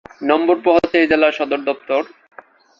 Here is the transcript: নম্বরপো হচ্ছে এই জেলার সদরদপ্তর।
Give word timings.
নম্বরপো 0.21 0.69
হচ্ছে 0.75 0.95
এই 1.01 1.07
জেলার 1.07 1.37
সদরদপ্তর। 1.39 2.01